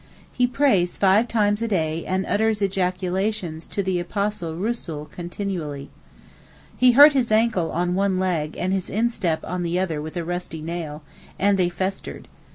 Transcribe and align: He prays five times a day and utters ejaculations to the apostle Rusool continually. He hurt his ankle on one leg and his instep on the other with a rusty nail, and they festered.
He 0.33 0.47
prays 0.47 0.97
five 0.97 1.27
times 1.27 1.61
a 1.61 1.67
day 1.67 2.07
and 2.07 2.25
utters 2.25 2.59
ejaculations 2.63 3.67
to 3.67 3.83
the 3.83 3.99
apostle 3.99 4.55
Rusool 4.55 5.05
continually. 5.11 5.91
He 6.75 6.93
hurt 6.93 7.13
his 7.13 7.31
ankle 7.31 7.69
on 7.71 7.93
one 7.93 8.17
leg 8.17 8.55
and 8.57 8.73
his 8.73 8.89
instep 8.89 9.41
on 9.45 9.61
the 9.61 9.77
other 9.77 10.01
with 10.01 10.17
a 10.17 10.23
rusty 10.25 10.63
nail, 10.63 11.03
and 11.37 11.55
they 11.55 11.69
festered. 11.69 12.27